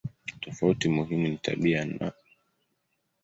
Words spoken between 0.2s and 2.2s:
Tofauti muhimu ni tabia no.